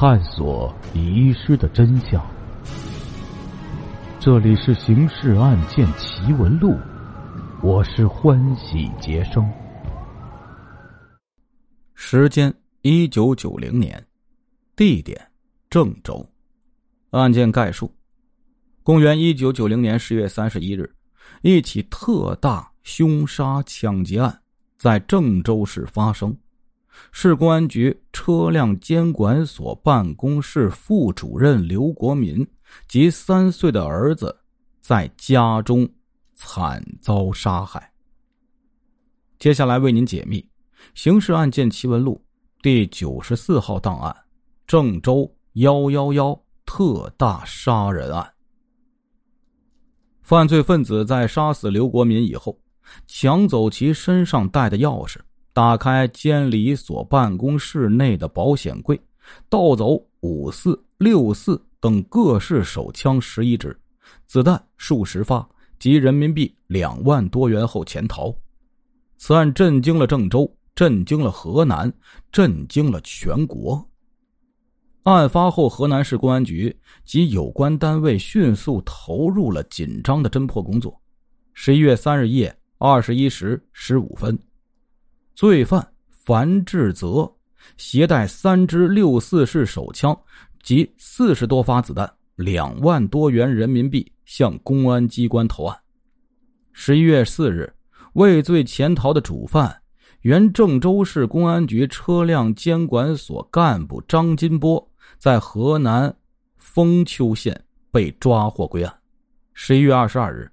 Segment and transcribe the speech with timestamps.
[0.00, 2.26] 探索遗失的真相。
[4.18, 6.70] 这里是《刑事案件奇闻录》，
[7.62, 9.46] 我是欢喜杰生。
[11.92, 12.50] 时间：
[12.80, 14.02] 一九九零年，
[14.74, 15.20] 地点：
[15.68, 16.26] 郑州。
[17.10, 17.94] 案件概述：
[18.82, 20.90] 公元一九九零年十月三十一日，
[21.42, 24.40] 一起特大凶杀抢劫案
[24.78, 26.34] 在郑州市发生。
[27.12, 32.46] 市公安局车辆监管所办公室副主任刘国民
[32.86, 34.40] 及三岁的儿子
[34.80, 35.88] 在家中
[36.34, 37.92] 惨遭杀害。
[39.38, 40.40] 接下来为您解密
[40.94, 42.22] 《刑事案件奇闻录》
[42.62, 44.14] 第九十四号档案：
[44.66, 48.34] 郑州幺幺幺特大杀人案。
[50.22, 52.60] 犯罪分子在杀死刘国民以后，
[53.06, 55.18] 抢走其身上带的钥匙。
[55.52, 59.00] 打开监理所办公室内的保险柜，
[59.48, 63.76] 盗走五四、六四等各式手枪十一支，
[64.26, 65.46] 子弹数十发
[65.78, 68.34] 及人民币两万多元后潜逃。
[69.16, 71.92] 此案震惊了郑州，震惊了河南，
[72.30, 73.84] 震惊了全国。
[75.02, 76.74] 案发后，河南市公安局
[77.04, 81.00] 及有关单位迅速投入了紧张的侦破工作。
[81.54, 84.38] 十一月三日夜二十一时十五分。
[85.40, 87.26] 罪犯樊志泽
[87.78, 90.14] 携带三支六四式手枪
[90.62, 95.74] 及四十多发子弹、两万多元人民币向公安机关投案。
[96.74, 97.72] 十一月四日，
[98.12, 99.74] 畏罪潜逃的主犯
[100.20, 106.14] 原郑州市公安局车辆监管所干部张金波，在河南
[106.58, 107.58] 封丘县
[107.90, 108.94] 被抓获归案。
[109.54, 110.52] 十一月二十二日，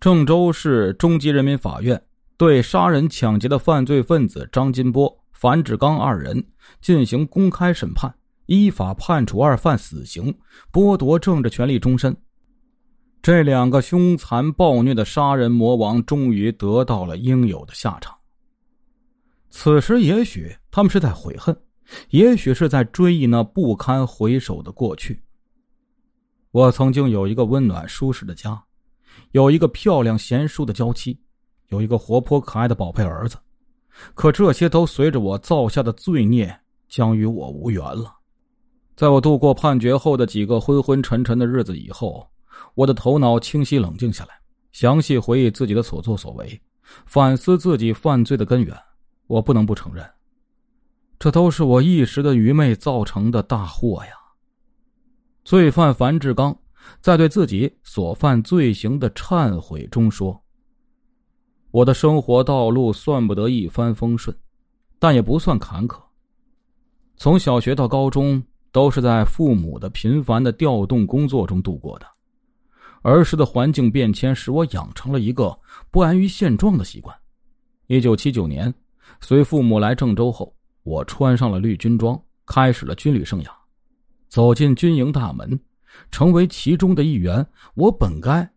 [0.00, 2.02] 郑州市中级人民法院。
[2.36, 6.44] 对杀人抢劫的犯罪分子张金波、樊志刚二人
[6.80, 8.12] 进行公开审判，
[8.46, 10.36] 依法判处二犯死刑，
[10.72, 12.16] 剥夺政治权利终身。
[13.22, 18.14] 这两个凶残暴虐的杀人魔王终于得到了应有的下场。
[19.48, 21.56] 此时，也许他们是在悔恨，
[22.10, 25.22] 也许是在追忆那不堪回首的过去。
[26.50, 28.64] 我曾经有一个温暖舒适的家，
[29.30, 31.20] 有一个漂亮贤淑的娇妻。
[31.74, 33.36] 有一个活泼可爱的宝贝儿子，
[34.14, 36.56] 可这些都随着我造下的罪孽
[36.88, 38.14] 将与我无缘了。
[38.94, 42.30] 在我度过判决后的几个昏昏沉沉的日子以后，
[42.76, 44.30] 我的头脑清晰冷静下来，
[44.70, 46.60] 详细回忆自己的所作所为，
[47.06, 48.72] 反思自己犯罪的根源。
[49.26, 50.08] 我不能不承认，
[51.18, 54.12] 这都是我一时的愚昧造成的大祸呀。
[55.44, 56.56] 罪犯樊志刚
[57.00, 60.43] 在对自己所犯罪行的忏悔中说。
[61.74, 64.32] 我的生活道路算不得一帆风顺，
[65.00, 66.00] 但也不算坎坷。
[67.16, 68.40] 从小学到高中，
[68.70, 72.06] 都是在父母的频繁的调动工作中度过的。
[73.02, 75.52] 儿时的环境变迁使我养成了一个
[75.90, 77.12] 不安于现状的习惯。
[77.88, 78.72] 一九七九年，
[79.20, 80.54] 随父母来郑州后，
[80.84, 83.48] 我穿上了绿军装，开始了军旅生涯。
[84.28, 85.58] 走进军营大门，
[86.12, 88.48] 成为其中的一员，我本该。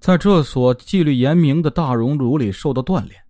[0.00, 3.20] 在这所纪律严明的大熔炉里受到锻炼，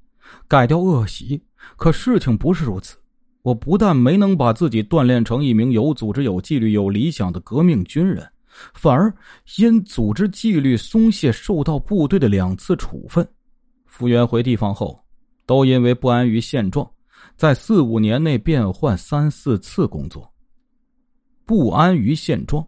[0.47, 1.43] 改掉恶习。
[1.77, 2.97] 可事情不是如此，
[3.43, 8.25] 我不但没能把自己锻炼成一名有组织、有纪律、有理想的革命军人，
[8.73, 9.13] 反而
[9.59, 13.29] 因组织纪律松懈受到部队的两次处分。
[13.85, 14.99] 复员回地方后，
[15.47, 16.89] 都因为不安于现状，
[17.37, 20.33] 在四五年内变换三四次工作。
[21.45, 22.65] 不安于现状，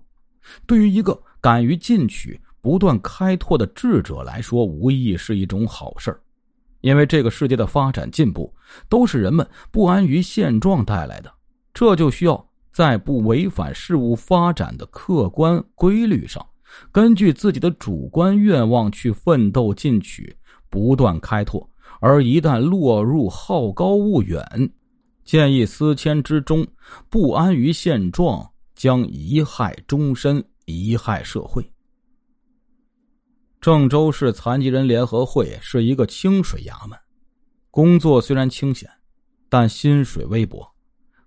[0.66, 2.38] 对于一个敢于进取。
[2.62, 6.16] 不断开拓的智者来说，无疑是一种好事
[6.80, 8.52] 因为这个世界的发展进步
[8.88, 11.32] 都是人们不安于现状带来的，
[11.74, 16.44] 这就需要在不违反事物发展的客观规律上，
[16.90, 20.36] 根据自己的主观愿望去奋斗进取，
[20.70, 21.68] 不断开拓。
[22.00, 24.44] 而一旦落入好高骛远、
[25.24, 26.66] 见异思迁之中，
[27.08, 31.64] 不安于现状，将贻害终身，贻害社会。
[33.62, 36.98] 郑州市残疾人联合会是一个清水衙门，
[37.70, 38.90] 工作虽然清闲，
[39.48, 40.68] 但薪水微薄。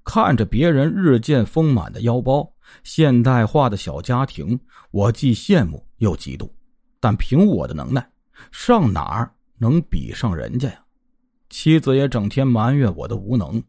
[0.03, 2.53] 看着别人日渐丰满的腰包、
[2.83, 4.59] 现代化的小家庭，
[4.91, 6.49] 我既羡慕又嫉妒。
[6.99, 8.05] 但凭我的能耐，
[8.51, 10.83] 上哪儿能比上人家呀？
[11.49, 13.63] 妻子也整天埋怨我的无能，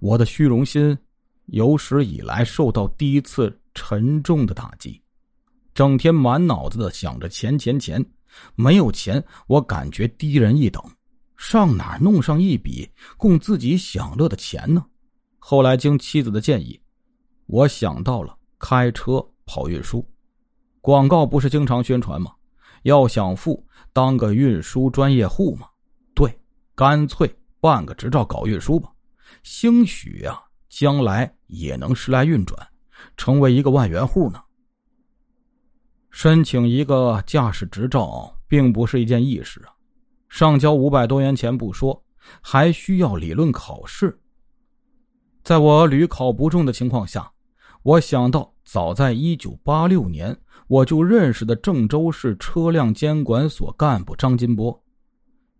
[0.00, 0.98] 我的虚荣心
[1.46, 5.00] 有史以来受到第一次沉重的打击。
[5.80, 8.04] 整天满脑子的想着钱钱钱，
[8.54, 10.84] 没有钱我感觉低人一等，
[11.38, 12.86] 上哪弄上一笔
[13.16, 14.84] 供自己享乐的钱呢？
[15.38, 16.78] 后来经妻子的建议，
[17.46, 20.06] 我想到了开车跑运输，
[20.82, 22.30] 广告不是经常宣传吗？
[22.82, 25.66] 要想富，当个运输专业户嘛。
[26.14, 26.30] 对，
[26.74, 28.92] 干脆办个执照搞运输吧，
[29.42, 30.38] 兴许呀，
[30.68, 32.68] 将来也能时来运转，
[33.16, 34.42] 成为一个万元户呢。
[36.10, 39.70] 申请一个驾驶执照并不是一件易事啊，
[40.28, 42.02] 上交五百多元钱不说，
[42.40, 44.18] 还需要理论考试。
[45.42, 47.30] 在我屡考不中的情况下，
[47.82, 50.36] 我想到早在一九八六年
[50.66, 54.82] 我就认识的郑州市车辆监管所干部张金波，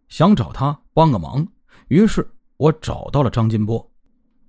[0.09, 1.47] 想找他帮个忙。
[1.89, 3.91] 于是我找到了张金波，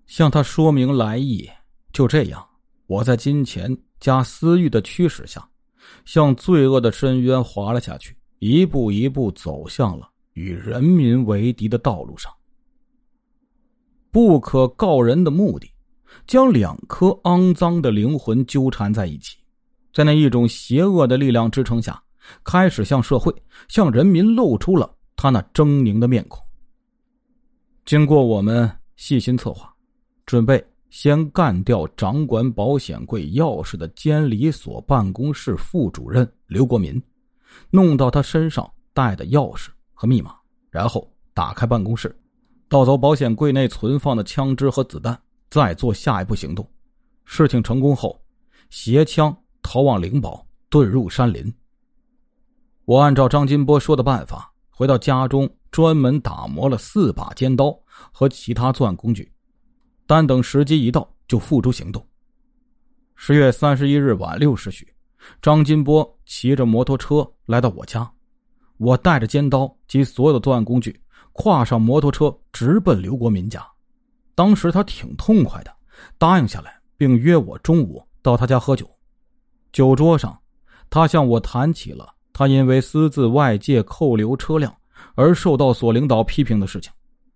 [0.05, 1.49] 向他说明来意。
[1.93, 2.45] 就这样，
[2.87, 5.47] 我在金钱加私欲的驱使下。
[6.05, 12.31] 向罪恶的深渊滑了下去，一步一步走向了与人民为敌的道路上。
[14.11, 15.71] 不可告人的目的，
[16.27, 19.37] 将两颗肮脏的灵魂纠缠在一起，
[19.93, 22.01] 在那一种邪恶的力量支撑下，
[22.43, 23.33] 开始向社会、
[23.67, 26.43] 向人民露出了他那狰狞的面孔。
[27.85, 29.73] 经过我们细心策划，
[30.25, 30.70] 准备。
[30.91, 37.01] 先干掉掌管保险柜钥匙的监理所办公室副主任刘国民，
[37.69, 40.35] 弄到他身上带的钥匙和密码，
[40.69, 42.13] 然后打开办公室，
[42.67, 45.17] 盗走保险柜内存放的枪支和子弹，
[45.49, 46.69] 再做下一步行动。
[47.23, 48.21] 事情成功后，
[48.69, 51.51] 携枪逃往灵宝，遁入山林。
[52.83, 57.73] 我按照张金波说的办法，回到家中，专门打磨了四把尖刀
[58.11, 59.31] 和其他作案工具。
[60.11, 62.05] 但等时机一到，就付诸行动。
[63.15, 64.85] 十月三十一日晚六时许，
[65.41, 68.11] 张金波骑着摩托车来到我家，
[68.75, 70.99] 我带着尖刀及所有的作案工具，
[71.31, 73.65] 跨上摩托车直奔刘国民家。
[74.35, 75.73] 当时他挺痛快的，
[76.17, 78.85] 答应下来，并约我中午到他家喝酒。
[79.71, 80.37] 酒桌上，
[80.89, 84.75] 他向我谈起了他因为私自外界扣留车辆
[85.15, 86.91] 而受到所领导批评的事情。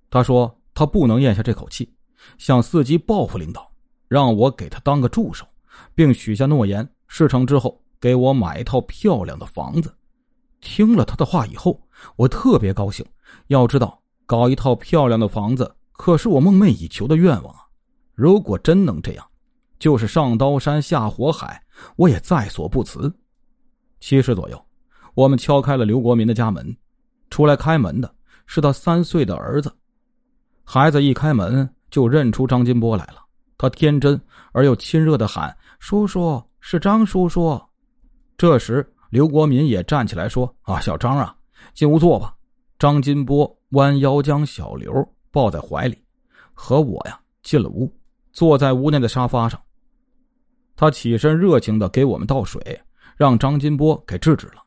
[0.09, 1.89] 他说他不能咽下这口气。
[2.37, 3.71] 向司机报复领导，
[4.07, 5.45] 让我给他当个助手，
[5.93, 9.93] 并许下诺言，事成之后给我买一套漂亮的房子。
[10.61, 11.79] 听了他的话以后，
[12.15, 13.05] 我特别高兴。
[13.47, 17.61] 要知道，搞一套漂亮的房子可是我梦寐以求的愿望啊！
[18.13, 19.25] 如果真能这样，
[19.77, 21.61] 就是上刀山下火海，
[21.95, 23.13] 我也在所不辞。
[23.99, 24.65] 七时左右，
[25.13, 26.75] 我们敲开了刘国民的家门，
[27.29, 29.71] 出来开门的是他三岁的儿子。
[30.63, 31.69] 孩子一开门。
[31.95, 33.23] 就认出张金波来了，
[33.57, 34.21] 他天真
[34.51, 37.57] 而又亲热的喊：“叔叔，是张叔叔。”
[38.37, 41.33] 这时，刘国民也站起来说：“啊，小张啊，
[41.73, 42.35] 进屋坐吧。”
[42.77, 44.91] 张金波弯腰将小刘
[45.31, 45.97] 抱在怀里，
[46.53, 47.89] 和我呀进了屋，
[48.33, 49.57] 坐在屋内的沙发上。
[50.75, 52.61] 他起身热情的给我们倒水，
[53.15, 54.61] 让张金波给制止了。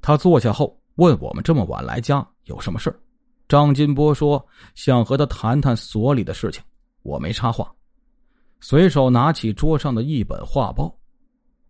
[0.00, 2.96] 他坐下后问我们：“这么晚来家有什么事
[3.48, 4.44] 张金波说
[4.74, 6.62] ：“想和他谈谈所里的事情。”
[7.02, 7.72] 我没插话，
[8.60, 10.92] 随手拿起桌上的一本画报，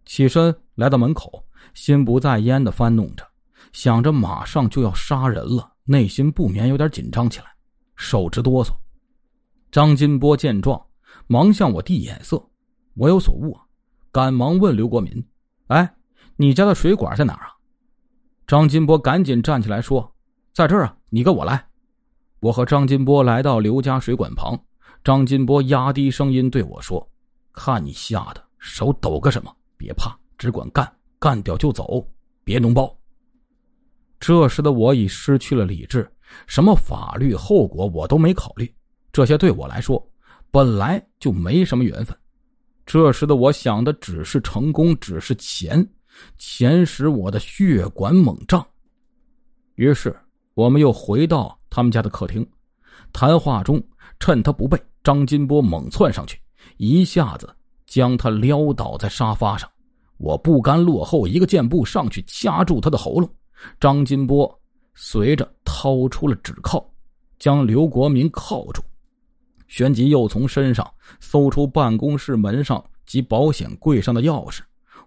[0.06, 1.44] 起身来到门口，
[1.74, 3.26] 心不在焉的翻弄着，
[3.72, 7.46] 想着马上就要杀人了，内心不免有点紧张起来，
[7.96, 8.70] 手直哆嗦。
[9.70, 10.82] 张金波见状，
[11.26, 12.42] 忙向我递眼色，
[12.94, 13.60] 我有所悟啊，
[14.10, 15.12] 赶忙问刘国民
[15.68, 15.94] ：“哎，
[16.36, 17.52] 你家的水管在哪儿啊？”
[18.46, 20.10] 张金波赶紧站起来说
[20.54, 21.66] ：“在这儿啊，你跟我来。”
[22.40, 24.54] 我和张金波来到刘家水管旁，
[25.02, 27.08] 张金波压低声音对我说
[27.54, 29.50] ：“看你吓得手抖个什么？
[29.78, 30.86] 别怕，只管干，
[31.18, 32.06] 干掉就走，
[32.44, 32.94] 别脓包。”
[34.20, 36.06] 这时的我已失去了理智，
[36.46, 38.70] 什么法律后果我都没考虑，
[39.10, 40.06] 这些对我来说
[40.50, 42.14] 本来就没什么缘分。
[42.84, 45.86] 这时的我想的只是成功，只是钱，
[46.36, 48.64] 钱使我的血管猛胀。
[49.74, 50.14] 于是
[50.56, 51.56] 我们又回到。
[51.68, 52.48] 他们家的客厅，
[53.12, 53.82] 谈话中，
[54.18, 56.40] 趁他不备，张金波猛窜上去，
[56.78, 59.70] 一下子将他撂倒在沙发上。
[60.16, 63.28] 我不甘落后，一个箭步上去掐住他的喉咙。
[63.78, 64.58] 张金波
[64.94, 66.82] 随着掏出了指铐，
[67.38, 68.80] 将刘国民铐住，
[69.68, 74.60] 旋即又从身上搜出办公室门上及保险柜上的钥匙。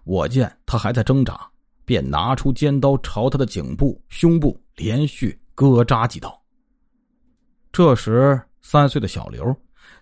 [0.04, 1.50] 我见他还在挣扎，
[1.90, 6.40] 便拿出尖刀朝他的颈部、胸部连续割扎几刀。
[7.72, 9.52] 这时，三岁的小刘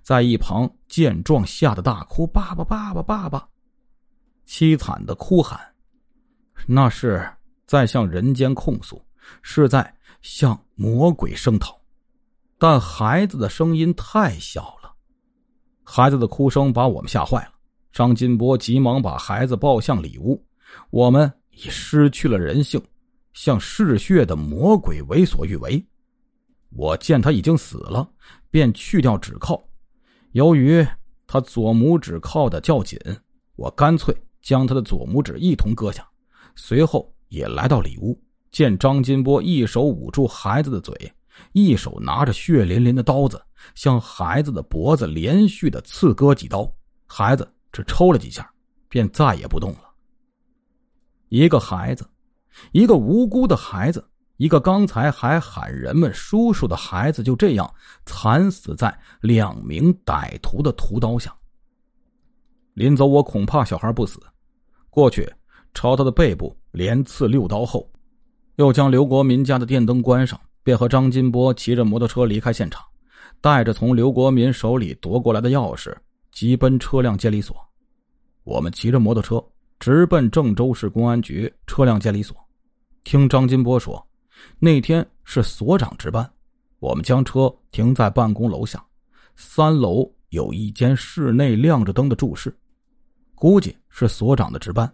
[0.03, 3.49] 在一旁见状，吓得大哭：“爸爸，爸爸，爸爸！”
[4.47, 5.59] 凄惨的哭喊，
[6.67, 7.27] 那是
[7.65, 9.03] 在向人间控诉，
[9.41, 9.91] 是在
[10.21, 11.81] 向魔鬼声讨。
[12.59, 14.93] 但孩子的声音太小了，
[15.83, 17.53] 孩子的哭声把我们吓坏了。
[17.95, 20.45] 张金波急忙把孩子抱向里屋。
[20.91, 22.81] 我们已失去了人性，
[23.33, 25.85] 像嗜血的魔鬼为所欲为。
[26.71, 28.09] 我见他已经死了，
[28.49, 29.61] 便去掉指铐。
[30.33, 30.87] 由于
[31.27, 32.97] 他左拇指铐的较紧，
[33.57, 36.07] 我干脆将他的左拇指一同割下。
[36.55, 38.17] 随后也来到里屋，
[38.53, 41.13] 见张金波一手捂住孩子的嘴，
[41.53, 43.41] 一手拿着血淋淋的刀子。
[43.75, 46.73] 向孩子的脖子连续的刺割几刀，
[47.07, 48.49] 孩子只抽了几下，
[48.89, 49.88] 便再也不动了。
[51.29, 52.07] 一个孩子，
[52.73, 54.05] 一个无辜的孩子，
[54.37, 57.75] 一个刚才还喊人们叔叔的孩子，就这样
[58.07, 61.35] 惨死在两名歹徒的屠刀下。
[62.75, 64.21] 临走，我恐怕小孩不死，
[64.91, 65.31] 过去
[65.75, 67.91] 朝他的背部连刺六刀后，
[68.57, 72.83] 又将刘国民家的电灯关上，便和张金波骑着摩托车离开现场。
[73.41, 75.95] 带着从刘国民手里夺过来的钥匙，
[76.33, 77.57] 急奔车辆监理所。
[78.43, 79.45] 我们骑着摩托车
[79.89, 82.37] 直奔郑州市公安局车辆监理所。
[83.05, 84.07] 听张金波说，
[84.59, 86.31] 那天是所长值班，
[86.79, 88.85] 我们将车停在办公楼下，
[89.35, 92.55] 三楼有一间室内亮着灯的住室，
[93.35, 94.93] 估计是所长的值班。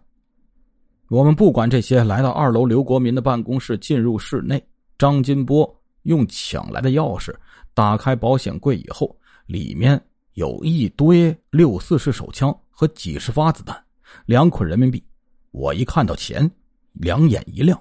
[1.08, 4.64] 我们不管这些，来到二楼刘国民的办公室，进入室内，
[4.96, 5.68] 张金波
[6.02, 7.34] 用抢来的钥匙。
[7.74, 10.00] 打开保险柜以后，里面
[10.34, 13.83] 有一堆六四式手枪和几十发子弹，
[14.26, 15.02] 两捆人民币。
[15.50, 16.50] 我一看到钱，
[16.94, 17.80] 两眼一亮，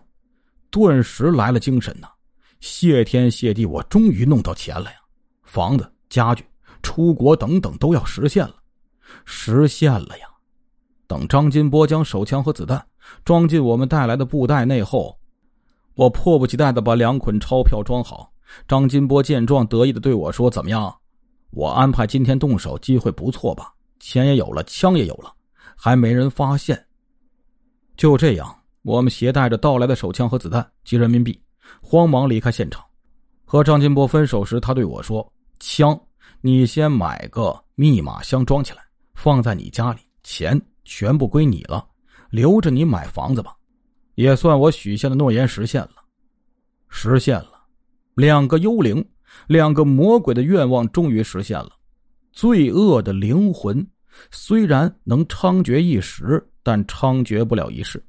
[0.70, 2.08] 顿时来了精神呐！
[2.60, 4.98] 谢天谢地，我终于弄到钱了呀！
[5.44, 6.46] 房子、家具、
[6.82, 8.56] 出国等等都要实现了，
[9.26, 10.28] 实现了呀！
[11.08, 12.84] 等张金波将手枪和子弹
[13.26, 15.20] 装进我们带来的布袋内后，
[15.96, 18.32] 我迫不及待的把两捆钞票装好。
[18.68, 20.96] 张金波见状，得意的对我说：“怎么样？
[21.50, 23.74] 我安排今天动手，机会不错吧？
[24.00, 25.34] 钱也有了，枪也有了，
[25.76, 26.86] 还没人发现。”
[27.96, 31.40] 就这样，我们携带着盗来的手枪和子弹及人民币，
[31.82, 32.84] 慌忙离开现场。
[33.46, 36.00] 和张金波分手时，他对我说：“枪，
[36.42, 40.00] 你先买个密码箱装起来，放在你家里。
[40.24, 41.86] 钱全部归你了，
[42.30, 43.56] 留着你买房子吧。”
[44.16, 45.96] 也算我许下的诺言实现了，
[46.90, 47.66] 实现了。
[48.14, 49.04] 两个幽灵，
[49.48, 51.72] 两个魔鬼的愿望终于实现了。
[52.32, 53.86] 罪恶的灵魂
[54.32, 58.04] 虽然能猖獗一时，但猖獗不了一世。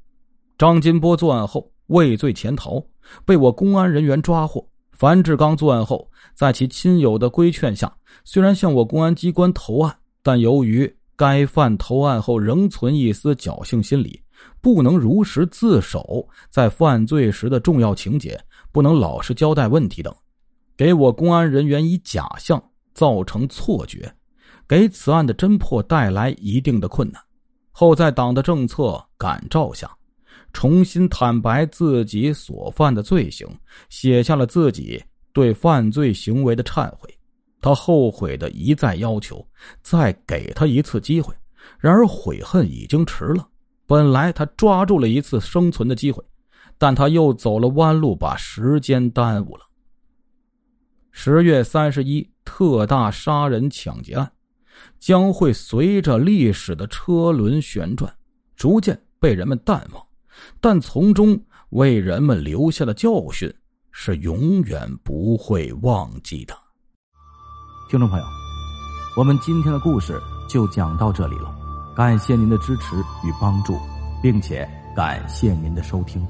[0.56, 2.84] 张金波作案后畏罪潜逃，
[3.24, 4.66] 被我公安人员抓获。
[4.92, 7.92] 樊志刚作案后，在其亲友的规劝下，
[8.24, 14.22] 虽然向我公安机关投案，但由于该犯投案后仍存一丝侥幸心理，
[14.60, 18.40] 不能如实自首，在犯罪时的重要情节。
[18.70, 20.12] 不能老实交代问题等，
[20.76, 22.60] 给我公安人员以假象，
[22.92, 24.12] 造成错觉，
[24.66, 27.22] 给此案的侦破带来一定的困难。
[27.70, 29.90] 后在党的政策感召下，
[30.52, 33.48] 重新坦白自己所犯的罪行，
[33.88, 35.02] 写下了自己
[35.32, 37.12] 对犯罪行为的忏悔。
[37.60, 39.46] 他后悔的一再要求
[39.82, 41.34] 再给他一次机会，
[41.78, 43.48] 然而悔恨已经迟了。
[43.86, 46.24] 本来他抓住了一次生存的机会。
[46.76, 49.62] 但他又走了弯路，把时间耽误了。
[51.12, 54.30] 十月三十一特大杀人抢劫案，
[54.98, 58.12] 将会随着历史的车轮旋转，
[58.56, 60.02] 逐渐被人们淡忘，
[60.60, 61.40] 但从中
[61.70, 63.52] 为人们留下的教训
[63.90, 66.54] 是永远不会忘记的。
[67.90, 68.24] 听众朋友，
[69.16, 71.54] 我们今天的故事就讲到这里了，
[71.94, 73.78] 感谢您的支持与帮助，
[74.22, 76.26] 并且感谢您的收听。